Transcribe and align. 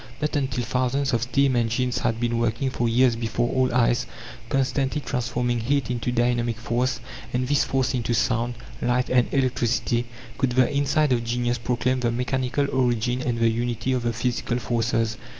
Not 0.19 0.35
until 0.35 0.63
thousands 0.63 1.13
of 1.13 1.21
steam 1.21 1.55
engines 1.55 1.99
had 1.99 2.19
been 2.19 2.39
working 2.39 2.71
for 2.71 2.89
years 2.89 3.15
before 3.15 3.49
all 3.53 3.71
eyes, 3.71 4.07
constantly 4.49 4.99
transforming 4.99 5.59
heat 5.59 5.91
into 5.91 6.11
dynamic 6.11 6.57
force, 6.57 6.99
and 7.33 7.47
this 7.47 7.63
force 7.63 7.93
into 7.93 8.15
sound, 8.15 8.55
light, 8.81 9.11
and 9.11 9.31
electricity, 9.31 10.07
could 10.39 10.53
the 10.53 10.73
insight 10.73 11.13
of 11.13 11.23
genius 11.23 11.59
proclaim 11.59 11.99
the 11.99 12.11
mechanical 12.11 12.65
origin 12.73 13.21
and 13.21 13.37
the 13.37 13.49
unity 13.51 13.93
of 13.93 14.01
the 14.01 14.11
physical 14.11 14.57
forces. 14.57 15.17